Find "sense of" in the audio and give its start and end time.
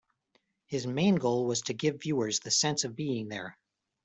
2.49-2.95